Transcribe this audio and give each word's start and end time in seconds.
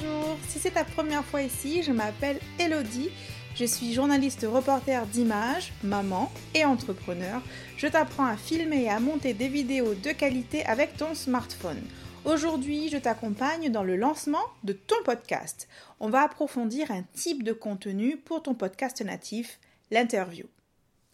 Bonjour, 0.00 0.36
si 0.48 0.58
c'est 0.58 0.72
ta 0.72 0.84
première 0.84 1.24
fois 1.24 1.42
ici, 1.42 1.82
je 1.82 1.90
m'appelle 1.90 2.38
Elodie. 2.58 3.10
Je 3.56 3.64
suis 3.64 3.92
journaliste 3.92 4.46
reporter 4.48 5.04
d'images, 5.06 5.72
maman 5.82 6.30
et 6.54 6.64
entrepreneur. 6.64 7.42
Je 7.76 7.86
t'apprends 7.88 8.26
à 8.26 8.36
filmer 8.36 8.84
et 8.84 8.90
à 8.90 9.00
monter 9.00 9.34
des 9.34 9.48
vidéos 9.48 9.94
de 9.94 10.12
qualité 10.12 10.64
avec 10.66 10.96
ton 10.96 11.14
smartphone. 11.14 11.80
Aujourd'hui, 12.24 12.88
je 12.90 12.98
t'accompagne 12.98 13.70
dans 13.70 13.82
le 13.82 13.96
lancement 13.96 14.44
de 14.62 14.72
ton 14.72 15.02
podcast. 15.04 15.68
On 16.00 16.10
va 16.10 16.22
approfondir 16.22 16.90
un 16.90 17.02
type 17.14 17.42
de 17.42 17.52
contenu 17.52 18.18
pour 18.18 18.42
ton 18.42 18.54
podcast 18.54 19.00
natif, 19.00 19.58
l'interview. 19.90 20.46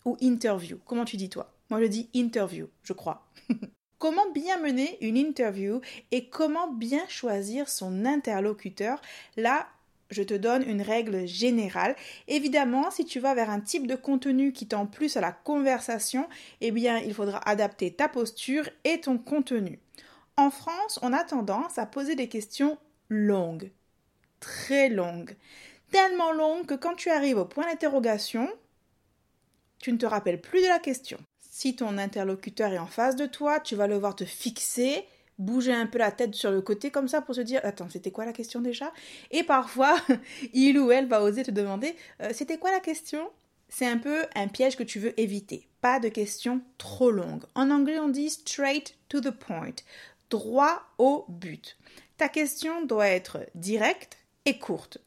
Ou 0.05 0.19
interview, 0.21 0.79
comment 0.85 1.07
tu 1.07 1.17
dis 1.17 1.31
toi? 1.31 1.51
Moi 1.71 1.81
je 1.81 1.87
dis 1.87 2.11
interview, 2.13 2.69
je 2.83 2.93
crois. 2.93 3.27
Comment 3.99 4.31
bien 4.33 4.59
mener 4.59 4.99
une 5.01 5.17
interview 5.17 5.81
et 6.11 6.29
comment 6.29 6.69
bien 6.69 7.07
choisir 7.09 7.69
son 7.69 8.05
interlocuteur? 8.05 9.01
Là, 9.37 9.69
je 10.11 10.23
te 10.23 10.35
donne 10.35 10.63
une 10.69 10.83
règle 10.83 11.27
générale. 11.27 11.97
Évidemment, 12.29 12.91
si 12.91 13.05
tu 13.05 13.21
vas 13.21 13.35
vers 13.35 13.51
un 13.51 13.61
type 13.61 13.87
de 13.87 13.95
contenu 13.95 14.53
qui 14.53 14.67
tend 14.67 14.87
plus 14.87 15.17
à 15.17 15.21
la 15.21 15.33
conversation, 15.33 16.29
eh 16.61 16.71
bien, 16.71 16.99
il 16.99 17.15
faudra 17.15 17.39
adapter 17.49 17.93
ta 17.93 18.09
posture 18.09 18.69
et 18.85 19.01
ton 19.01 19.19
contenu. 19.19 19.79
En 20.37 20.51
France, 20.51 20.99
on 21.03 21.13
a 21.13 21.25
tendance 21.25 21.79
à 21.79 21.87
poser 21.87 22.17
des 22.17 22.29
questions 22.29 22.79
longues, 23.09 23.71
très 24.41 24.89
longues, 24.89 25.37
tellement 25.91 26.33
longues 26.33 26.67
que 26.67 26.75
quand 26.75 26.95
tu 26.95 27.11
arrives 27.11 27.39
au 27.39 27.45
point 27.45 27.67
d'interrogation, 27.67 28.49
tu 29.79 29.93
ne 29.93 29.99
te 29.99 30.07
rappelles 30.07 30.41
plus 30.41 30.63
de 30.63 30.69
la 30.69 30.79
question. 30.79 31.19
Si 31.57 31.77
ton 31.77 31.99
interlocuteur 31.99 32.73
est 32.73 32.79
en 32.79 32.89
face 32.89 33.15
de 33.15 33.27
toi, 33.27 33.61
tu 33.61 33.77
vas 33.77 33.87
le 33.87 33.97
voir 33.97 34.17
te 34.17 34.25
fixer, 34.25 35.05
bouger 35.39 35.73
un 35.73 35.87
peu 35.87 35.99
la 35.99 36.11
tête 36.11 36.35
sur 36.35 36.51
le 36.51 36.61
côté 36.61 36.91
comme 36.91 37.07
ça 37.07 37.21
pour 37.21 37.37
se 37.37 37.43
dire 37.43 37.61
attends 37.63 37.89
c'était 37.89 38.11
quoi 38.11 38.25
la 38.25 38.33
question 38.33 38.61
déjà? 38.61 38.93
Et 39.31 39.45
parfois 39.45 39.97
il 40.53 40.77
ou 40.81 40.91
elle 40.91 41.07
va 41.07 41.23
oser 41.23 41.45
te 41.45 41.53
demander 41.53 41.95
euh, 42.23 42.31
c'était 42.33 42.59
quoi 42.59 42.73
la 42.73 42.81
question? 42.81 43.31
C'est 43.69 43.87
un 43.87 43.99
peu 43.99 44.25
un 44.35 44.49
piège 44.49 44.75
que 44.75 44.83
tu 44.83 44.99
veux 44.99 45.19
éviter. 45.19 45.69
Pas 45.81 46.01
de 46.01 46.09
questions 46.09 46.61
trop 46.77 47.13
longues. 47.13 47.45
En 47.55 47.71
anglais 47.71 48.01
on 48.01 48.09
dit 48.09 48.31
straight 48.31 48.97
to 49.09 49.21
the 49.21 49.31
point. 49.31 49.77
Droit 50.31 50.83
au 50.99 51.25
but. 51.29 51.79
Ta 52.17 52.29
question 52.29 52.85
doit 52.85 53.07
être 53.07 53.47
directe 53.55 54.19
et 54.45 54.59
courte. 54.59 54.99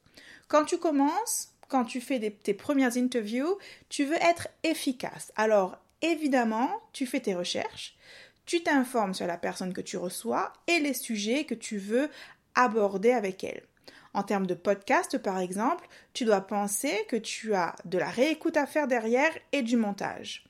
Quand 0.47 0.63
tu 0.63 0.77
commences 0.77 1.49
quand 1.67 1.83
tu 1.83 1.99
fais 1.99 2.21
tes 2.31 2.53
premières 2.53 2.95
interviews 2.95 3.57
tu 3.89 4.05
veux 4.05 4.15
être 4.23 4.47
efficace. 4.63 5.33
Alors 5.35 5.77
Évidemment, 6.01 6.69
tu 6.93 7.05
fais 7.05 7.19
tes 7.19 7.35
recherches, 7.35 7.97
tu 8.45 8.63
t'informes 8.63 9.13
sur 9.13 9.27
la 9.27 9.37
personne 9.37 9.73
que 9.73 9.81
tu 9.81 9.97
reçois 9.97 10.53
et 10.67 10.79
les 10.79 10.93
sujets 10.93 11.43
que 11.43 11.55
tu 11.55 11.77
veux 11.77 12.09
aborder 12.55 13.11
avec 13.11 13.43
elle. 13.43 13.63
En 14.13 14.23
termes 14.23 14.47
de 14.47 14.53
podcast, 14.53 15.17
par 15.17 15.39
exemple, 15.39 15.87
tu 16.13 16.25
dois 16.25 16.41
penser 16.41 17.05
que 17.07 17.15
tu 17.15 17.53
as 17.53 17.75
de 17.85 17.97
la 17.97 18.09
réécoute 18.09 18.57
à 18.57 18.65
faire 18.65 18.87
derrière 18.87 19.31
et 19.51 19.61
du 19.61 19.77
montage. 19.77 20.45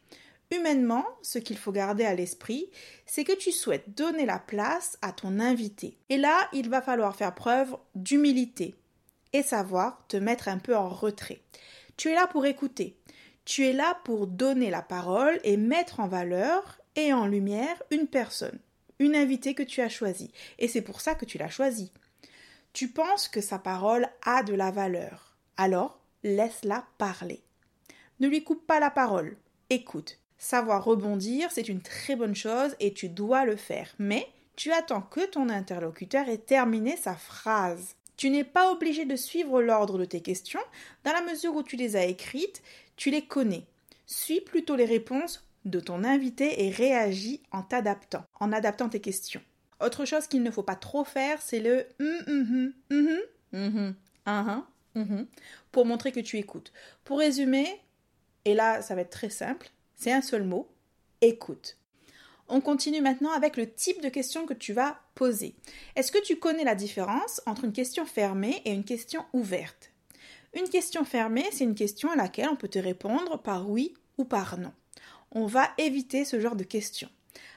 Humainement, 0.52 1.06
ce 1.22 1.40
qu'il 1.40 1.58
faut 1.58 1.74
garder 1.74 2.06
à 2.06 2.16
l'esprit, 2.16 2.70
c'est 3.06 3.26
que 3.26 3.36
tu 3.36 3.52
souhaites 3.52 3.94
donner 3.98 4.26
la 4.26 4.40
place 4.40 4.98
à 5.02 5.12
ton 5.12 5.40
invité. 5.40 5.98
Et 6.10 6.16
là, 6.16 6.48
il 6.54 6.70
va 6.70 6.82
falloir 6.82 7.16
faire 7.16 7.36
preuve 7.36 7.76
d'humilité 7.96 8.76
et 9.34 9.44
savoir 9.44 10.06
te 10.08 10.16
mettre 10.16 10.48
un 10.48 10.58
peu 10.58 10.76
en 10.76 10.88
retrait. 10.88 11.42
Tu 11.98 12.10
es 12.10 12.14
là 12.14 12.28
pour 12.28 12.46
écouter. 12.46 12.96
Tu 13.48 13.66
es 13.66 13.72
là 13.72 13.98
pour 14.04 14.28
donner 14.28 14.70
la 14.70 14.82
parole 14.82 15.40
et 15.46 15.56
mettre 15.56 16.02
en 16.02 16.08
valeur 16.10 16.82
et 16.98 17.14
en 17.14 17.26
lumière 17.26 17.82
une 17.92 18.08
personne, 18.08 18.60
une 19.00 19.16
invitée 19.16 19.54
que 19.54 19.64
tu 19.64 19.80
as 19.80 19.88
choisie. 19.88 20.34
Et 20.60 20.68
c'est 20.68 20.82
pour 20.82 21.00
ça 21.00 21.16
que 21.16 21.24
tu 21.24 21.38
l'as 21.38 21.48
choisie. 21.48 21.94
Tu 22.74 22.90
penses 22.90 23.30
que 23.30 23.40
sa 23.40 23.58
parole 23.58 24.10
a 24.26 24.44
de 24.44 24.54
la 24.54 24.70
valeur. 24.70 25.38
Alors, 25.56 25.98
laisse-la 26.24 26.88
parler. 26.98 27.42
Ne 28.20 28.28
lui 28.28 28.44
coupe 28.44 28.68
pas 28.68 28.82
la 28.82 28.92
parole. 28.92 29.38
Écoute. 29.70 30.20
Savoir 30.38 30.84
rebondir, 30.84 31.50
c'est 31.50 31.70
une 31.70 31.82
très 31.82 32.18
bonne 32.18 32.36
chose 32.36 32.76
et 32.82 32.92
tu 32.92 33.08
dois 33.08 33.46
le 33.46 33.56
faire. 33.56 33.96
Mais 33.98 34.28
tu 34.58 34.74
attends 34.74 35.02
que 35.04 35.26
ton 35.26 35.48
interlocuteur 35.48 36.28
ait 36.28 36.38
terminé 36.38 36.98
sa 36.98 37.16
phrase. 37.16 37.96
Tu 38.18 38.30
n'es 38.30 38.44
pas 38.44 38.72
obligé 38.74 39.06
de 39.06 39.16
suivre 39.16 39.62
l'ordre 39.62 40.00
de 40.00 40.06
tes 40.06 40.22
questions, 40.22 40.60
dans 41.04 41.14
la 41.14 41.22
mesure 41.22 41.56
où 41.56 41.62
tu 41.62 41.76
les 41.76 41.96
as 41.96 42.06
écrites, 42.06 42.64
tu 42.98 43.12
les 43.12 43.26
connais. 43.26 43.66
Suis 44.06 44.42
plutôt 44.42 44.76
les 44.76 44.86
réponses 44.86 45.48
de 45.66 45.80
ton 45.80 46.04
invité 46.04 46.66
et 46.66 46.70
réagis 46.70 47.42
en 47.52 47.62
t'adaptant, 47.62 48.26
en 48.40 48.52
adaptant 48.52 48.90
tes 48.90 49.02
questions. 49.02 49.42
Autre 49.80 50.06
chose 50.06 50.28
qu'il 50.28 50.44
ne 50.44 50.52
faut 50.52 50.64
pas 50.64 50.76
trop 50.76 51.04
faire, 51.04 51.42
c'est 51.42 51.60
le 51.60 51.86
hum, 52.00 52.24
hum, 52.28 52.74
hum, 54.96 55.28
pour 55.72 55.86
montrer 55.86 56.12
que 56.12 56.20
tu 56.20 56.38
écoutes. 56.38 56.74
Pour 57.04 57.20
résumer, 57.20 57.68
et 58.46 58.56
là 58.56 58.82
ça 58.82 58.96
va 58.96 59.02
être 59.02 59.12
très 59.12 59.30
simple, 59.30 59.70
c'est 59.96 60.12
un 60.12 60.22
seul 60.22 60.44
mot, 60.44 60.68
écoute. 61.22 61.78
On 62.50 62.62
continue 62.62 63.02
maintenant 63.02 63.32
avec 63.32 63.58
le 63.58 63.70
type 63.70 64.02
de 64.02 64.10
question 64.10 64.46
que 64.46 64.54
tu 64.54 64.74
vas 64.74 65.00
poser. 65.16 65.54
Est-ce 65.96 66.14
que 66.14 66.24
tu 66.24 66.38
connais 66.38 66.64
la 66.64 66.76
différence 66.76 67.42
entre 67.46 67.66
une 67.66 67.74
question 67.74 68.06
fermée 68.06 68.62
et 68.64 68.72
une 68.72 68.86
question 68.86 69.26
ouverte? 69.34 69.92
Une 70.58 70.70
question 70.70 71.06
fermée, 71.06 71.46
c'est 71.52 71.66
une 71.66 71.76
question 71.76 72.10
à 72.10 72.16
laquelle 72.16 72.50
on 72.52 72.56
peut 72.56 72.68
te 72.68 72.80
répondre 72.80 73.40
par 73.40 73.70
oui 73.70 73.94
ou 74.18 74.26
par 74.26 74.58
non. 74.58 74.72
On 75.32 75.46
va 75.46 75.70
éviter 75.78 76.26
ce 76.26 76.40
genre 76.40 76.56
de 76.56 76.64
questions. 76.64 77.10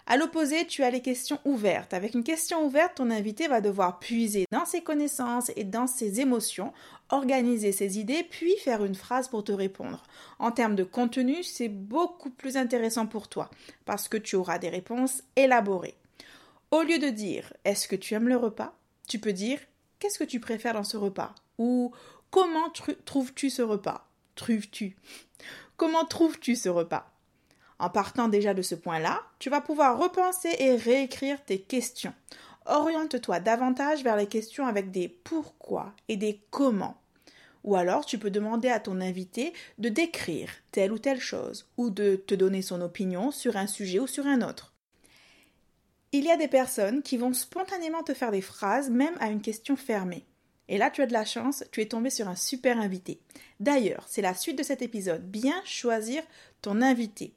À 0.06 0.18
l'opposé, 0.18 0.66
tu 0.66 0.82
as 0.82 0.90
les 0.90 1.00
questions 1.00 1.38
ouvertes. 1.46 1.94
Avec 1.94 2.12
une 2.12 2.24
question 2.24 2.62
ouverte, 2.66 2.96
ton 2.96 3.10
invité 3.10 3.48
va 3.48 3.62
devoir 3.62 4.00
puiser 4.00 4.44
dans 4.50 4.66
ses 4.66 4.82
connaissances 4.82 5.50
et 5.56 5.64
dans 5.64 5.86
ses 5.86 6.20
émotions, 6.20 6.74
organiser 7.08 7.72
ses 7.72 7.98
idées, 7.98 8.22
puis 8.28 8.54
faire 8.58 8.84
une 8.84 8.94
phrase 8.94 9.28
pour 9.28 9.44
te 9.44 9.52
répondre. 9.52 10.02
En 10.38 10.50
termes 10.50 10.76
de 10.76 10.84
contenu, 10.84 11.42
c'est 11.42 11.68
beaucoup 11.68 12.30
plus 12.30 12.58
intéressant 12.58 13.06
pour 13.06 13.28
toi, 13.28 13.48
parce 13.86 14.08
que 14.08 14.18
tu 14.18 14.36
auras 14.36 14.58
des 14.58 14.68
réponses 14.68 15.22
élaborées. 15.36 15.96
Au 16.70 16.82
lieu 16.82 16.98
de 16.98 17.08
dire 17.08 17.54
Est-ce 17.64 17.88
que 17.88 17.96
tu 17.96 18.12
aimes 18.12 18.28
le 18.28 18.36
repas? 18.36 18.74
Tu 19.08 19.18
peux 19.18 19.32
dire 19.32 19.58
Qu'est-ce 20.00 20.18
que 20.18 20.24
tu 20.24 20.40
préfères 20.40 20.74
dans 20.74 20.84
ce 20.84 20.98
repas? 20.98 21.34
Ou 21.58 21.92
Comment 22.30 22.70
trouves-tu 23.04 23.50
ce 23.50 23.62
repas? 23.62 24.06
Trouves-tu? 24.36 24.96
Comment 25.76 26.04
trouves-tu 26.04 26.54
ce 26.54 26.68
repas? 26.68 27.10
En 27.80 27.90
partant 27.90 28.28
déjà 28.28 28.54
de 28.54 28.62
ce 28.62 28.74
point-là, 28.74 29.22
tu 29.38 29.50
vas 29.50 29.60
pouvoir 29.60 29.98
repenser 29.98 30.54
et 30.58 30.76
réécrire 30.76 31.44
tes 31.44 31.60
questions. 31.60 32.14
Oriente-toi 32.66 33.40
davantage 33.40 34.04
vers 34.04 34.16
les 34.16 34.26
questions 34.26 34.66
avec 34.66 34.90
des 34.90 35.08
pourquoi 35.08 35.92
et 36.08 36.16
des 36.16 36.40
comment. 36.50 37.00
Ou 37.64 37.74
alors 37.74 38.06
tu 38.06 38.18
peux 38.18 38.30
demander 38.30 38.68
à 38.68 38.80
ton 38.80 39.00
invité 39.00 39.52
de 39.78 39.88
décrire 39.88 40.50
telle 40.70 40.92
ou 40.92 40.98
telle 40.98 41.20
chose, 41.20 41.66
ou 41.76 41.90
de 41.90 42.16
te 42.16 42.34
donner 42.34 42.62
son 42.62 42.80
opinion 42.80 43.32
sur 43.32 43.56
un 43.56 43.66
sujet 43.66 43.98
ou 43.98 44.06
sur 44.06 44.26
un 44.26 44.42
autre. 44.42 44.72
Il 46.12 46.24
y 46.24 46.30
a 46.30 46.36
des 46.36 46.48
personnes 46.48 47.02
qui 47.02 47.16
vont 47.16 47.32
spontanément 47.32 48.02
te 48.02 48.14
faire 48.14 48.30
des 48.30 48.40
phrases 48.40 48.90
même 48.90 49.16
à 49.20 49.30
une 49.30 49.42
question 49.42 49.76
fermée. 49.76 50.26
Et 50.70 50.78
là, 50.78 50.88
tu 50.88 51.02
as 51.02 51.06
de 51.06 51.12
la 51.12 51.24
chance, 51.24 51.64
tu 51.72 51.82
es 51.82 51.86
tombé 51.86 52.10
sur 52.10 52.28
un 52.28 52.36
super 52.36 52.78
invité. 52.78 53.18
D'ailleurs, 53.58 54.04
c'est 54.08 54.22
la 54.22 54.34
suite 54.34 54.56
de 54.56 54.62
cet 54.62 54.82
épisode, 54.82 55.28
bien 55.28 55.60
choisir 55.64 56.22
ton 56.62 56.80
invité. 56.80 57.34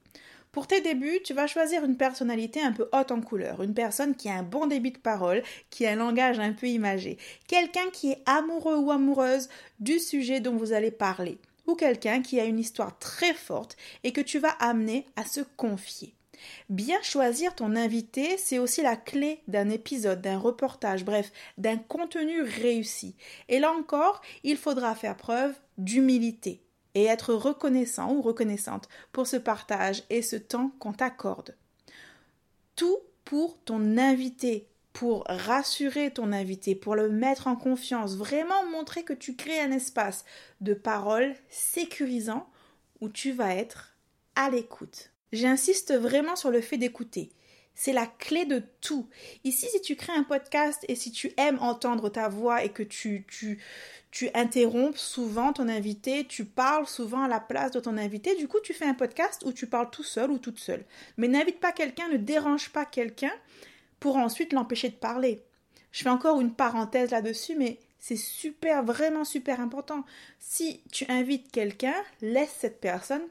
Pour 0.52 0.68
tes 0.68 0.82
débuts, 0.82 1.20
tu 1.24 1.34
vas 1.34 1.48
choisir 1.48 1.84
une 1.84 1.98
personnalité 1.98 2.62
un 2.62 2.72
peu 2.72 2.88
haute 2.94 3.12
en 3.12 3.22
couleur, 3.22 3.64
une 3.64 3.74
personne 3.74 4.16
qui 4.16 4.30
a 4.30 4.36
un 4.36 4.44
bon 4.44 4.68
débit 4.68 4.92
de 4.92 5.00
parole, 5.00 5.42
qui 5.72 5.88
a 5.88 5.94
un 5.94 5.96
langage 5.96 6.40
un 6.40 6.54
peu 6.54 6.68
imagé, 6.68 7.18
quelqu'un 7.48 7.90
qui 7.92 8.12
est 8.12 8.22
amoureux 8.28 8.78
ou 8.78 8.92
amoureuse 8.92 9.50
du 9.80 9.98
sujet 9.98 10.40
dont 10.40 10.56
vous 10.56 10.72
allez 10.72 10.92
parler, 10.92 11.40
ou 11.66 11.74
quelqu'un 11.74 12.22
qui 12.22 12.40
a 12.40 12.46
une 12.46 12.60
histoire 12.60 13.00
très 13.00 13.34
forte 13.34 13.76
et 14.04 14.14
que 14.14 14.22
tu 14.22 14.38
vas 14.38 14.56
amener 14.60 15.08
à 15.16 15.26
se 15.26 15.42
confier. 15.58 16.14
Bien 16.70 17.02
choisir 17.02 17.56
ton 17.56 17.76
invité, 17.76 18.38
c'est 18.38 18.60
aussi 18.60 18.82
la 18.82 18.96
clé 18.96 19.42
d'un 19.48 19.70
épisode, 19.70 20.22
d'un 20.22 20.38
reportage, 20.38 21.06
bref, 21.06 21.32
d'un 21.58 21.78
contenu 21.78 22.42
réussi. 22.42 23.16
Et 23.50 23.60
là 23.60 23.72
encore, 23.72 24.22
il 24.44 24.58
faudra 24.58 24.96
faire 24.96 25.18
preuve 25.18 25.54
d'humilité 25.78 26.64
et 26.96 27.06
être 27.06 27.34
reconnaissant 27.34 28.14
ou 28.14 28.22
reconnaissante 28.22 28.88
pour 29.12 29.28
ce 29.28 29.38
partage 29.38 30.04
et 30.10 30.22
ce 30.22 30.36
temps 30.36 30.72
qu'on 30.80 30.94
t'accorde. 30.94 31.56
Tout 32.76 33.00
pour 33.26 33.58
ton 33.64 33.98
invité, 33.98 34.68
pour 34.94 35.24
rassurer 35.28 36.12
ton 36.12 36.32
invité, 36.32 36.76
pour 36.76 36.96
le 36.96 37.10
mettre 37.10 37.48
en 37.48 37.56
confiance, 37.56 38.16
vraiment 38.16 38.66
montrer 38.72 39.04
que 39.04 39.14
tu 39.14 39.36
crées 39.36 39.60
un 39.60 39.72
espace 39.72 40.24
de 40.62 40.74
parole 40.74 41.34
sécurisant 41.50 42.48
où 43.02 43.10
tu 43.10 43.32
vas 43.32 43.56
être 43.56 43.96
à 44.36 44.50
l'écoute. 44.50 45.13
J'insiste 45.34 45.94
vraiment 45.94 46.36
sur 46.36 46.52
le 46.52 46.62
fait 46.62 46.78
d'écouter. 46.78 47.32
C'est 47.76 47.92
la 47.92 48.06
clé 48.06 48.46
de 48.46 48.62
tout. 48.82 49.10
Ici, 49.44 49.68
si 49.68 49.82
tu 49.82 49.96
crées 49.96 50.14
un 50.14 50.24
podcast 50.24 50.86
et 50.88 50.96
si 50.96 51.12
tu 51.12 51.34
aimes 51.38 51.58
entendre 51.60 52.10
ta 52.10 52.30
voix 52.30 52.64
et 52.64 52.70
que 52.70 52.84
tu, 52.84 53.26
tu, 53.28 53.60
tu 54.12 54.30
interromps 54.36 55.00
souvent 55.00 55.52
ton 55.52 55.68
invité, 55.68 56.28
tu 56.28 56.46
parles 56.46 56.86
souvent 56.86 57.24
à 57.24 57.28
la 57.28 57.40
place 57.40 57.72
de 57.72 57.80
ton 57.80 57.98
invité, 57.98 58.36
du 58.36 58.48
coup, 58.48 58.60
tu 58.62 58.74
fais 58.74 58.86
un 58.86 58.94
podcast 58.94 59.42
où 59.44 59.52
tu 59.52 59.66
parles 59.66 59.90
tout 59.90 60.04
seul 60.04 60.30
ou 60.30 60.38
toute 60.38 60.60
seule. 60.60 60.86
Mais 61.18 61.28
n'invite 61.28 61.60
pas 61.60 61.72
quelqu'un, 61.72 62.10
ne 62.10 62.18
dérange 62.18 62.70
pas 62.70 62.86
quelqu'un 62.86 63.34
pour 64.00 64.18
ensuite 64.18 64.54
l'empêcher 64.54 64.90
de 64.90 64.96
parler. 64.96 65.44
Je 65.92 66.04
fais 66.04 66.10
encore 66.10 66.42
une 66.42 66.54
parenthèse 66.54 67.10
là-dessus, 67.10 67.56
mais 67.56 67.80
C'est 67.98 68.18
super, 68.18 68.84
vraiment 68.84 69.24
super 69.24 69.62
important. 69.62 70.04
Si 70.38 70.82
tu 70.92 71.06
invites 71.10 71.50
quelqu'un, 71.54 71.96
laisse 72.22 72.54
cette 72.60 72.82
personne 72.82 73.24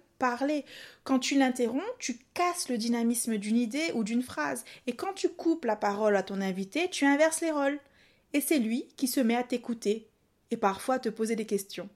Quand 1.04 1.19
tu 1.19 1.36
l'interromps, 1.36 1.82
tu 1.98 2.19
casses 2.34 2.69
le 2.69 2.78
dynamisme 2.78 3.36
d'une 3.38 3.56
idée 3.56 3.90
ou 3.94 4.04
d'une 4.04 4.22
phrase. 4.22 4.64
Et 4.86 4.94
quand 4.94 5.12
tu 5.14 5.28
coupes 5.28 5.64
la 5.64 5.76
parole 5.76 6.16
à 6.16 6.22
ton 6.22 6.40
invité, 6.40 6.88
tu 6.90 7.04
inverses 7.04 7.40
les 7.40 7.50
rôles. 7.50 7.78
Et 8.32 8.40
c'est 8.40 8.58
lui 8.58 8.88
qui 8.96 9.08
se 9.08 9.20
met 9.20 9.36
à 9.36 9.42
t'écouter 9.42 10.08
et 10.50 10.56
parfois 10.56 10.98
te 10.98 11.08
poser 11.08 11.36
des 11.36 11.46
questions. 11.46 11.88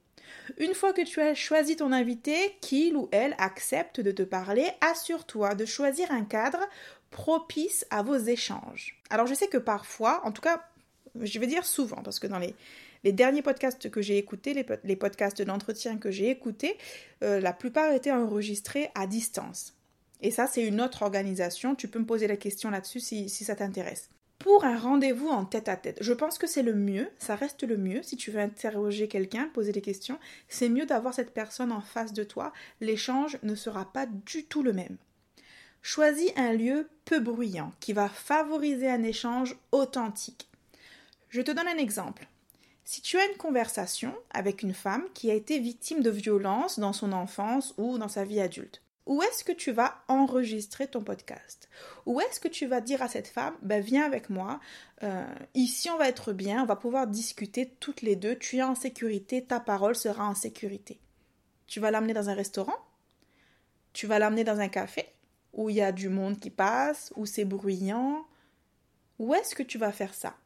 Une 0.59 0.75
fois 0.75 0.93
que 0.93 1.03
tu 1.03 1.21
as 1.21 1.35
choisi 1.35 1.77
ton 1.77 1.93
invité, 1.93 2.57
qu'il 2.61 2.97
ou 2.97 3.09
elle 3.13 3.35
accepte 3.39 4.01
de 4.01 4.11
te 4.11 4.23
parler, 4.23 4.69
assure-toi 4.81 5.55
de 5.55 5.65
choisir 5.65 6.11
un 6.11 6.25
cadre 6.25 6.61
propice 7.11 7.87
à 7.91 8.03
vos 8.03 8.17
échanges. 8.17 9.01
Alors 9.09 9.27
je 9.27 9.35
sais 9.35 9.47
que 9.47 9.59
parfois, 9.59 10.21
en 10.25 10.33
tout 10.33 10.43
cas, 10.43 10.63
je 11.21 11.39
vais 11.39 11.47
dire 11.47 11.65
souvent, 11.65 12.03
parce 12.03 12.19
que 12.19 12.27
dans 12.27 12.39
les, 12.39 12.55
derniers 13.05 13.43
podcasts 13.43 13.91
que 13.91 14.03
j'ai 14.03 14.19
écoutés, 14.19 14.67
les, 14.85 14.97
podcasts 14.97 15.43
d'entretien 15.43 15.99
que 15.99 16.11
j'ai 16.11 16.31
écoutés, 16.31 16.77
euh, 17.23 17.41
la 17.41 17.53
plupart 17.53 17.93
étaient 17.93 18.13
enregistrés 18.13 18.91
à 18.95 19.07
distance. 19.07 19.75
Et 20.21 20.31
ça, 20.31 20.47
c'est 20.47 20.65
une 20.65 20.81
autre 20.81 21.03
organisation. 21.03 21.75
Tu 21.75 21.89
peux 21.89 21.99
me 21.99 22.07
poser 22.07 22.27
la 22.27 22.37
question 22.37 22.71
là-dessus 22.71 23.01
si 23.01 23.29
ça 23.29 23.55
t'intéresse 23.55 24.11
pour 24.39 24.65
un 24.65 24.79
rendez-vous 24.79 25.29
en 25.29 25.45
tête 25.45 25.69
à 25.69 25.77
tête. 25.77 25.99
Je 26.01 26.13
pense 26.13 26.39
que 26.39 26.47
c'est 26.47 26.63
le 26.63 26.75
mieux, 26.75 27.09
ça 27.19 27.37
reste 27.37 27.63
le 27.63 27.77
mieux. 27.77 28.03
Si 28.03 28.17
tu 28.17 28.31
veux 28.31 28.41
interroger 28.41 29.09
quelqu'un, 29.09 29.49
poser 29.53 29.73
des 29.73 29.81
questions, 29.81 30.19
c'est 30.49 30.69
mieux 30.69 30.87
d'avoir 30.87 31.15
cette 31.15 31.33
personne 31.33 31.73
en 31.73 31.81
face 31.81 32.13
de 32.13 32.25
toi. 32.25 32.53
L'échange 32.81 33.39
ne 33.43 33.55
sera 33.55 33.93
pas 33.93 34.07
du 34.07 34.45
tout 34.45 34.63
le 34.63 34.73
même. 34.73 34.99
Choisis 35.83 36.33
un 36.37 36.53
lieu 36.53 36.89
peu 37.05 37.21
bruyant 37.21 37.73
qui 37.81 37.93
va 37.93 38.09
favoriser 38.09 38.91
un 38.91 39.03
échange 39.03 39.57
authentique. 39.73 40.49
Je 41.29 41.43
te 41.43 41.51
donne 41.51 41.69
un 41.69 41.79
exemple. 41.79 42.29
Si 42.89 43.03
tu 43.03 43.19
as 43.19 43.27
une 43.27 43.37
conversation 43.37 44.15
avec 44.31 44.63
une 44.63 44.73
femme 44.73 45.03
qui 45.13 45.29
a 45.29 45.35
été 45.35 45.59
victime 45.59 46.05
de 46.05 46.11
violences 46.11 46.79
dans 46.79 46.93
son 46.93 47.13
enfance 47.13 47.75
ou 47.79 47.99
dans 47.99 48.07
sa 48.07 48.25
vie 48.25 48.41
adulte, 48.41 48.81
où 49.07 49.25
est-ce 49.25 49.43
que 49.43 49.51
tu 49.51 49.73
vas 49.73 50.05
enregistrer 50.07 50.87
ton 50.87 51.03
podcast? 51.03 51.69
Où 52.07 52.21
est-ce 52.21 52.39
que 52.39 52.47
tu 52.47 52.69
vas 52.69 52.81
dire 52.81 53.03
à 53.03 53.09
cette 53.09 53.27
femme, 53.27 53.57
ben 53.61 53.83
viens 53.83 54.05
avec 54.05 54.31
moi, 54.31 54.61
euh, 55.03 55.27
ici 55.55 55.91
on 55.91 55.99
va 55.99 56.09
être 56.09 56.33
bien, 56.33 56.63
on 56.63 56.67
va 56.67 56.77
pouvoir 56.77 57.09
discuter 57.09 57.75
toutes 57.81 58.03
les 58.03 58.15
deux, 58.15 58.39
tu 58.39 58.59
es 58.59 58.63
en 58.63 58.77
sécurité, 58.77 59.43
ta 59.45 59.59
parole 59.59 59.97
sera 59.97 60.25
en 60.25 60.37
sécurité. 60.37 61.01
Tu 61.67 61.81
vas 61.81 61.91
l'amener 61.91 62.15
dans 62.15 62.31
un 62.31 62.35
restaurant? 62.35 62.79
Tu 63.95 64.07
vas 64.07 64.21
l'amener 64.21 64.45
dans 64.45 64.61
un 64.61 64.69
café 64.69 65.09
où 65.53 65.71
il 65.71 65.77
y 65.77 65.83
a 65.83 65.91
du 65.91 66.09
monde 66.09 66.39
qui 66.39 66.51
passe, 66.51 67.13
où 67.17 67.27
c'est 67.27 67.45
bruyant? 67.45 68.25
Où 69.19 69.35
est-ce 69.35 69.57
que 69.57 69.65
tu 69.65 69.77
vas 69.77 69.91
faire 69.91 70.15
ça? 70.15 70.37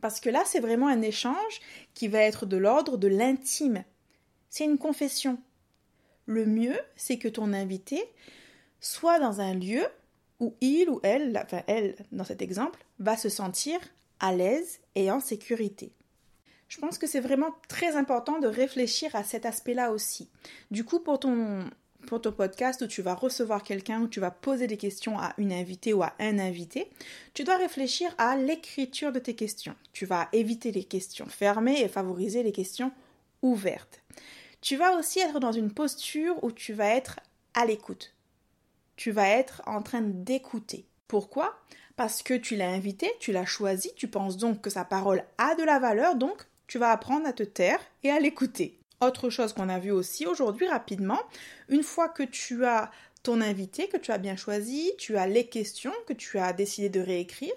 Parce 0.00 0.20
que 0.20 0.30
là, 0.30 0.42
c'est 0.44 0.60
vraiment 0.60 0.88
un 0.88 1.02
échange 1.02 1.60
qui 1.94 2.08
va 2.08 2.20
être 2.20 2.46
de 2.46 2.56
l'ordre 2.56 2.96
de 2.96 3.08
l'intime. 3.08 3.84
C'est 4.48 4.64
une 4.64 4.78
confession 4.78 5.38
le 6.28 6.44
mieux, 6.44 6.78
c'est 6.94 7.18
que 7.18 7.26
ton 7.26 7.52
invité 7.52 8.04
soit 8.80 9.18
dans 9.18 9.40
un 9.40 9.54
lieu 9.54 9.82
où 10.40 10.54
il 10.60 10.88
ou 10.88 11.00
elle, 11.02 11.36
enfin 11.42 11.62
elle 11.66 11.96
dans 12.12 12.22
cet 12.22 12.42
exemple, 12.42 12.84
va 13.00 13.16
se 13.16 13.28
sentir 13.28 13.80
à 14.20 14.34
l'aise 14.34 14.78
et 14.94 15.10
en 15.10 15.20
sécurité. 15.20 15.90
Je 16.68 16.78
pense 16.78 16.98
que 16.98 17.06
c'est 17.06 17.20
vraiment 17.20 17.54
très 17.68 17.96
important 17.96 18.38
de 18.38 18.46
réfléchir 18.46 19.16
à 19.16 19.24
cet 19.24 19.46
aspect-là 19.46 19.90
aussi. 19.90 20.28
Du 20.70 20.84
coup, 20.84 21.00
pour 21.00 21.18
ton, 21.18 21.64
pour 22.06 22.22
ton 22.22 22.32
podcast 22.32 22.82
où 22.82 22.86
tu 22.86 23.02
vas 23.02 23.14
recevoir 23.14 23.62
quelqu'un, 23.62 24.02
où 24.02 24.08
tu 24.08 24.20
vas 24.20 24.30
poser 24.30 24.66
des 24.66 24.76
questions 24.76 25.18
à 25.18 25.34
une 25.36 25.52
invitée 25.52 25.92
ou 25.92 26.02
à 26.02 26.14
un 26.18 26.38
invité, 26.38 26.90
tu 27.34 27.44
dois 27.44 27.56
réfléchir 27.56 28.14
à 28.18 28.36
l'écriture 28.36 29.12
de 29.12 29.18
tes 29.18 29.34
questions. 29.34 29.74
Tu 29.92 30.06
vas 30.06 30.28
éviter 30.32 30.72
les 30.72 30.84
questions 30.84 31.26
fermées 31.26 31.80
et 31.80 31.88
favoriser 31.88 32.42
les 32.42 32.52
questions 32.52 32.92
ouvertes. 33.42 34.00
Tu 34.60 34.76
vas 34.76 34.96
aussi 34.96 35.20
être 35.20 35.40
dans 35.40 35.52
une 35.52 35.72
posture 35.72 36.42
où 36.42 36.50
tu 36.50 36.72
vas 36.72 36.88
être 36.88 37.20
à 37.54 37.66
l'écoute. 37.66 38.14
Tu 38.96 39.10
vas 39.10 39.28
être 39.28 39.62
en 39.66 39.82
train 39.82 40.02
d'écouter. 40.02 40.86
Pourquoi? 41.06 41.58
Parce 41.96 42.22
que 42.22 42.34
tu 42.34 42.56
l'as 42.56 42.70
invité, 42.70 43.10
tu 43.20 43.32
l'as 43.32 43.44
choisi, 43.44 43.90
tu 43.96 44.08
penses 44.08 44.36
donc 44.36 44.60
que 44.60 44.70
sa 44.70 44.84
parole 44.84 45.24
a 45.38 45.54
de 45.54 45.62
la 45.62 45.78
valeur, 45.78 46.16
donc 46.16 46.44
tu 46.66 46.78
vas 46.78 46.90
apprendre 46.90 47.26
à 47.26 47.32
te 47.32 47.42
taire 47.42 47.80
et 48.02 48.10
à 48.10 48.20
l'écouter. 48.20 48.77
Autre 49.00 49.30
chose 49.30 49.52
qu'on 49.52 49.68
a 49.68 49.78
vu 49.78 49.92
aussi 49.92 50.26
aujourd'hui 50.26 50.66
rapidement, 50.68 51.20
une 51.68 51.84
fois 51.84 52.08
que 52.08 52.24
tu 52.24 52.64
as 52.64 52.90
ton 53.22 53.40
invité, 53.40 53.88
que 53.88 53.96
tu 53.96 54.10
as 54.10 54.18
bien 54.18 54.36
choisi, 54.36 54.92
tu 54.98 55.16
as 55.16 55.26
les 55.26 55.46
questions 55.46 55.92
que 56.06 56.12
tu 56.12 56.38
as 56.38 56.52
décidé 56.52 56.88
de 56.88 57.00
réécrire, 57.00 57.52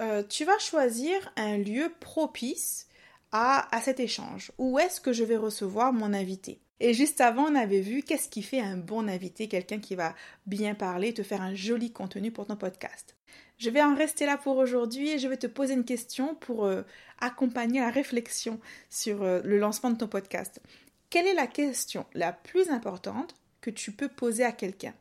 euh, 0.00 0.22
tu 0.28 0.44
vas 0.44 0.58
choisir 0.58 1.32
un 1.36 1.56
lieu 1.56 1.92
propice 2.00 2.88
à, 3.32 3.68
cet 3.82 4.00
échange. 4.00 4.52
Où 4.58 4.78
est-ce 4.78 5.00
que 5.00 5.12
je 5.12 5.24
vais 5.24 5.36
recevoir 5.36 5.92
mon 5.92 6.14
invité? 6.14 6.60
Et 6.80 6.94
juste 6.94 7.20
avant, 7.20 7.44
on 7.50 7.54
avait 7.54 7.80
vu 7.80 8.02
qu'est-ce 8.02 8.28
qui 8.28 8.42
fait 8.42 8.60
un 8.60 8.76
bon 8.76 9.08
invité, 9.08 9.48
quelqu'un 9.48 9.78
qui 9.78 9.94
va 9.94 10.14
bien 10.46 10.74
parler, 10.74 11.14
te 11.14 11.22
faire 11.22 11.42
un 11.42 11.54
joli 11.54 11.92
contenu 11.92 12.30
pour 12.30 12.46
ton 12.46 12.56
podcast. 12.56 13.16
Je 13.58 13.70
vais 13.70 13.82
en 13.82 13.94
rester 13.94 14.26
là 14.26 14.36
pour 14.36 14.58
aujourd'hui 14.58 15.10
et 15.10 15.18
je 15.18 15.28
vais 15.28 15.38
te 15.38 15.46
poser 15.46 15.74
une 15.74 15.84
question 15.84 16.34
pour 16.34 16.66
euh, 16.66 16.82
accompagner 17.20 17.80
la 17.80 17.90
réflexion 17.90 18.60
sur 18.90 19.22
euh, 19.22 19.40
le 19.44 19.58
lancement 19.58 19.90
de 19.90 19.96
ton 19.96 20.08
podcast. 20.08 20.60
Quelle 21.08 21.26
est 21.26 21.34
la 21.34 21.46
question 21.46 22.04
la 22.12 22.32
plus 22.32 22.68
importante 22.68 23.34
que 23.62 23.70
tu 23.70 23.92
peux 23.92 24.08
poser 24.08 24.44
à 24.44 24.52
quelqu'un? 24.52 24.94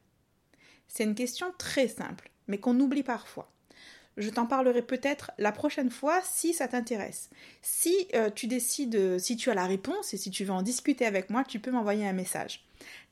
C'est 0.88 1.04
une 1.04 1.16
question 1.16 1.48
très 1.57 1.90
simple, 1.90 2.31
mais 2.48 2.57
qu'on 2.57 2.80
oublie 2.80 3.04
parfois. 3.04 3.52
Je 4.16 4.30
t'en 4.30 4.46
parlerai 4.46 4.81
peut-être 4.81 5.31
la 5.38 5.52
prochaine 5.52 5.90
fois 5.90 6.22
si 6.24 6.54
ça 6.54 6.69
t'intéresse. 6.69 7.30
Si 7.62 8.07
euh, 8.13 8.30
tu 8.30 8.48
décides, 8.48 9.19
si 9.19 9.36
tu 9.36 9.50
as 9.50 9.56
la 9.56 9.66
réponse 9.66 10.13
et 10.13 10.18
si 10.18 10.31
tu 10.31 10.46
veux 10.46 10.54
en 10.54 10.62
discuter 10.62 11.06
avec 11.06 11.30
moi, 11.30 11.44
tu 11.44 11.60
peux 11.60 11.72
m'envoyer 11.72 12.07
un 12.07 12.13
message. 12.13 12.63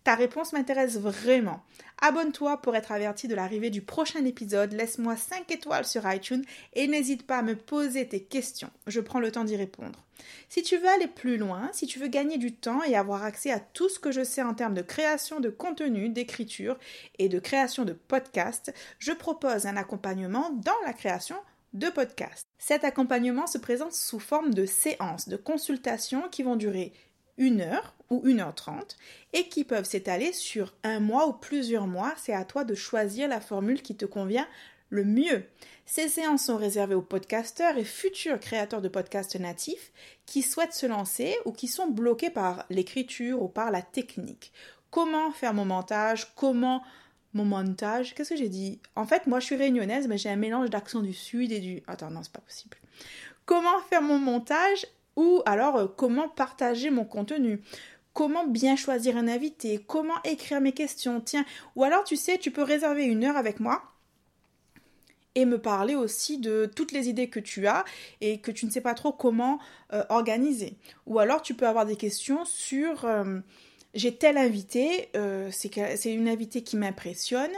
Ta 0.03 0.15
réponse 0.15 0.51
m'intéresse 0.51 0.97
vraiment. 0.97 1.63
Abonne-toi 2.01 2.61
pour 2.61 2.75
être 2.75 2.91
averti 2.91 3.27
de 3.27 3.35
l'arrivée 3.35 3.69
du 3.69 3.81
prochain 3.81 4.25
épisode, 4.25 4.73
laisse-moi 4.73 5.15
5 5.15 5.49
étoiles 5.51 5.85
sur 5.85 6.11
iTunes 6.11 6.43
et 6.73 6.87
n'hésite 6.87 7.25
pas 7.25 7.37
à 7.37 7.41
me 7.41 7.55
poser 7.55 8.07
tes 8.07 8.21
questions. 8.21 8.69
Je 8.87 8.99
prends 8.99 9.21
le 9.21 9.31
temps 9.31 9.45
d'y 9.45 9.55
répondre. 9.55 10.03
Si 10.49 10.61
tu 10.61 10.77
veux 10.77 10.89
aller 10.89 11.07
plus 11.07 11.37
loin, 11.37 11.69
si 11.71 11.87
tu 11.87 11.99
veux 11.99 12.07
gagner 12.07 12.37
du 12.37 12.53
temps 12.53 12.83
et 12.83 12.95
avoir 12.95 13.23
accès 13.23 13.51
à 13.51 13.59
tout 13.59 13.89
ce 13.89 13.99
que 13.99 14.11
je 14.11 14.23
sais 14.23 14.41
en 14.41 14.53
termes 14.53 14.73
de 14.73 14.81
création 14.81 15.39
de 15.39 15.49
contenu, 15.49 16.09
d'écriture 16.09 16.77
et 17.17 17.29
de 17.29 17.39
création 17.39 17.85
de 17.85 17.93
podcasts, 17.93 18.73
je 18.99 19.13
propose 19.13 19.65
un 19.65 19.77
accompagnement 19.77 20.49
dans 20.51 20.71
la 20.85 20.93
création 20.93 21.37
de 21.73 21.89
podcasts. 21.89 22.47
Cet 22.59 22.83
accompagnement 22.83 23.47
se 23.47 23.57
présente 23.57 23.93
sous 23.93 24.19
forme 24.19 24.53
de 24.53 24.65
séances 24.65 25.27
de 25.27 25.37
consultation 25.37 26.29
qui 26.29 26.43
vont 26.43 26.55
durer 26.55 26.93
une 27.37 27.61
heure 27.61 27.95
ou 28.09 28.21
une 28.25 28.39
heure 28.39 28.55
trente 28.55 28.97
et 29.33 29.49
qui 29.49 29.63
peuvent 29.63 29.85
s'étaler 29.85 30.33
sur 30.33 30.73
un 30.83 30.99
mois 30.99 31.27
ou 31.27 31.33
plusieurs 31.33 31.87
mois. 31.87 32.13
C'est 32.17 32.33
à 32.33 32.45
toi 32.45 32.63
de 32.63 32.75
choisir 32.75 33.27
la 33.27 33.41
formule 33.41 33.81
qui 33.81 33.95
te 33.95 34.05
convient 34.05 34.47
le 34.89 35.03
mieux. 35.03 35.43
Ces 35.85 36.07
séances 36.07 36.45
sont 36.45 36.57
réservées 36.57 36.95
aux 36.95 37.01
podcasteurs 37.01 37.77
et 37.77 37.83
futurs 37.83 38.39
créateurs 38.39 38.81
de 38.81 38.87
podcasts 38.87 39.39
natifs 39.39 39.91
qui 40.25 40.43
souhaitent 40.43 40.73
se 40.73 40.85
lancer 40.85 41.35
ou 41.45 41.51
qui 41.51 41.67
sont 41.67 41.87
bloqués 41.87 42.29
par 42.29 42.65
l'écriture 42.69 43.41
ou 43.41 43.47
par 43.47 43.71
la 43.71 43.81
technique. 43.81 44.53
Comment 44.91 45.31
faire 45.31 45.55
mon 45.55 45.65
montage? 45.65 46.33
Comment 46.35 46.83
mon 47.33 47.45
montage? 47.45 48.13
Qu'est-ce 48.13 48.29
que 48.29 48.35
j'ai 48.35 48.49
dit? 48.49 48.79
En 48.95 49.07
fait, 49.07 49.25
moi 49.25 49.39
je 49.39 49.45
suis 49.47 49.55
réunionnaise, 49.55 50.07
mais 50.07 50.19
j'ai 50.19 50.29
un 50.29 50.35
mélange 50.35 50.69
d'accent 50.69 51.01
du 51.01 51.13
sud 51.13 51.51
et 51.51 51.59
du. 51.59 51.81
Attends, 51.87 52.11
non, 52.11 52.21
c'est 52.21 52.31
pas 52.31 52.41
possible. 52.41 52.77
Comment 53.45 53.81
faire 53.89 54.03
mon 54.03 54.19
montage? 54.19 54.85
Ou 55.15 55.41
alors 55.45 55.77
euh, 55.77 55.87
comment 55.87 56.29
partager 56.29 56.89
mon 56.89 57.05
contenu? 57.05 57.61
Comment 58.13 58.45
bien 58.45 58.75
choisir 58.75 59.17
un 59.17 59.27
invité? 59.27 59.83
Comment 59.87 60.21
écrire 60.23 60.61
mes 60.61 60.71
questions? 60.71 61.21
Tiens, 61.21 61.45
ou 61.75 61.83
alors 61.83 62.03
tu 62.03 62.15
sais, 62.15 62.37
tu 62.37 62.51
peux 62.51 62.63
réserver 62.63 63.05
une 63.05 63.23
heure 63.23 63.37
avec 63.37 63.59
moi 63.59 63.83
et 65.35 65.45
me 65.45 65.57
parler 65.57 65.95
aussi 65.95 66.37
de 66.37 66.69
toutes 66.75 66.91
les 66.91 67.09
idées 67.09 67.27
que 67.27 67.39
tu 67.39 67.65
as 67.65 67.85
et 68.21 68.39
que 68.39 68.51
tu 68.51 68.67
ne 68.67 68.71
sais 68.71 68.81
pas 68.81 68.93
trop 68.93 69.11
comment 69.11 69.59
euh, 69.91 70.03
organiser. 70.09 70.77
Ou 71.07 71.17
alors 71.17 71.41
tu 71.41 71.55
peux 71.55 71.67
avoir 71.67 71.87
des 71.87 71.95
questions 71.95 72.45
sur 72.45 73.05
euh, 73.05 73.39
j'ai 73.95 74.15
tel 74.15 74.37
invité, 74.37 75.09
c'est 75.51 76.13
une 76.13 76.27
invitée 76.27 76.63
qui 76.63 76.77
m'impressionne, 76.77 77.51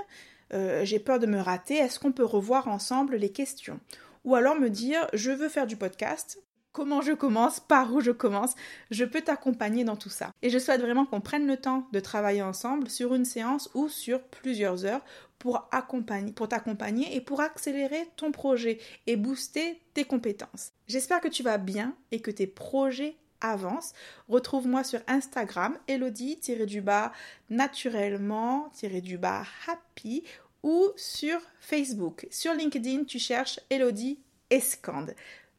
j'ai 0.52 1.00
peur 1.00 1.18
de 1.18 1.28
me 1.28 1.40
rater, 1.40 1.76
est-ce 1.76 1.98
qu'on 1.98 2.12
peut 2.12 2.26
revoir 2.26 2.68
ensemble 2.68 3.16
les 3.16 3.32
questions? 3.32 3.80
Ou 4.26 4.36
alors 4.36 4.60
me 4.60 4.70
dire 4.70 5.08
je 5.14 5.32
veux 5.32 5.48
faire 5.48 5.66
du 5.66 5.78
podcast, 5.78 6.44
comment 6.76 7.02
je 7.02 7.14
commence, 7.14 7.62
par 7.62 7.94
où 7.94 8.02
je 8.02 8.12
commence, 8.12 8.54
je 8.92 9.06
peux 9.06 9.22
t'accompagner 9.22 9.86
dans 9.86 9.96
tout 9.96 10.10
ça. 10.10 10.32
Et 10.42 10.50
je 10.50 10.60
souhaite 10.60 10.82
vraiment 10.82 11.06
qu'on 11.06 11.22
prenne 11.22 11.48
le 11.48 11.56
temps 11.56 11.88
de 11.94 12.02
travailler 12.02 12.42
ensemble 12.42 12.90
sur 12.90 13.16
une 13.16 13.24
séance 13.24 13.70
ou 13.76 13.88
sur 13.88 14.22
plusieurs 14.22 14.84
heures 14.84 15.06
pour 15.40 15.70
accompagner, 15.72 16.34
pour 16.34 16.50
t'accompagner 16.50 17.16
et 17.16 17.22
pour 17.22 17.40
accélérer 17.40 18.10
ton 18.18 18.34
projet 18.34 18.80
et 19.08 19.16
booster 19.16 19.82
tes 19.94 20.04
compétences. 20.04 20.74
J'espère 20.88 21.22
que 21.22 21.30
tu 21.30 21.44
vas 21.44 21.58
bien 21.58 21.96
et 22.12 22.20
que 22.20 22.30
tes 22.30 22.46
projets 22.46 23.16
avancent. 23.40 23.94
Retrouve-moi 24.28 24.84
sur 24.84 25.00
Instagram, 25.08 25.78
Elodie-du-bas 25.88 27.14
naturellement-du-bas 27.50 29.44
happy 29.68 30.26
ou 30.62 30.90
sur 30.98 31.40
Facebook. 31.62 32.28
Sur 32.32 32.54
LinkedIn, 32.54 33.06
tu 33.06 33.18
cherches 33.18 33.62
Elodie 33.70 34.20
Escande. 34.50 35.16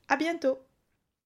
À 0.09 0.17
bientôt! 0.17 0.66